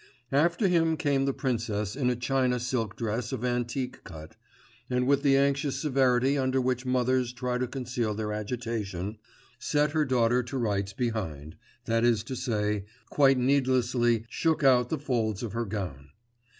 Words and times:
After 0.33 0.67
him 0.67 0.97
came 0.97 1.25
the 1.25 1.31
princess 1.31 1.95
in 1.95 2.09
a 2.09 2.15
china 2.15 2.59
silk 2.59 2.97
dress 2.97 3.31
of 3.31 3.45
antique 3.45 4.03
cut, 4.03 4.35
and 4.89 5.05
with 5.05 5.21
the 5.21 5.37
anxious 5.37 5.75
severity 5.79 6.39
under 6.39 6.59
which 6.59 6.87
mothers 6.87 7.31
try 7.31 7.59
to 7.59 7.67
conceal 7.67 8.15
their 8.15 8.33
agitation, 8.33 9.19
set 9.59 9.91
her 9.91 10.03
daughter 10.03 10.41
to 10.41 10.57
rights 10.57 10.93
behind, 10.93 11.55
that 11.85 12.03
is 12.03 12.23
to 12.23 12.35
say, 12.35 12.85
quite 13.11 13.37
needlessly 13.37 14.25
shook 14.27 14.63
out 14.63 14.89
the 14.89 14.97
folds 14.97 15.43
of 15.43 15.53
her 15.53 15.65
gown. 15.65 16.09